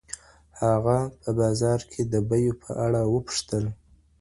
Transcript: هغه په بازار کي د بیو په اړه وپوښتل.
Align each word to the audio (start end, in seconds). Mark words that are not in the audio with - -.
هغه 0.61 0.97
په 1.21 1.29
بازار 1.39 1.79
کي 1.91 2.01
د 2.13 2.13
بیو 2.29 2.53
په 2.63 2.69
اړه 2.85 3.01
وپوښتل. 3.13 3.65